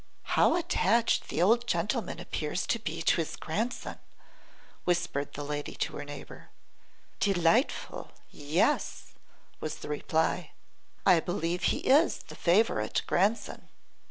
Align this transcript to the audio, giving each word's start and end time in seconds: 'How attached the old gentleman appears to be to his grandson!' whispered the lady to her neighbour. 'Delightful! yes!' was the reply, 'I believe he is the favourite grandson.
'How 0.23 0.55
attached 0.55 1.27
the 1.29 1.43
old 1.43 1.67
gentleman 1.67 2.19
appears 2.19 2.65
to 2.65 2.79
be 2.79 3.03
to 3.03 3.17
his 3.17 3.35
grandson!' 3.35 3.99
whispered 4.83 5.33
the 5.33 5.43
lady 5.43 5.75
to 5.75 5.95
her 5.95 6.03
neighbour. 6.03 6.49
'Delightful! 7.19 8.09
yes!' 8.31 9.13
was 9.59 9.75
the 9.75 9.89
reply, 9.89 10.53
'I 11.05 11.19
believe 11.19 11.65
he 11.65 11.81
is 11.81 12.17
the 12.17 12.35
favourite 12.35 13.03
grandson. 13.05 13.69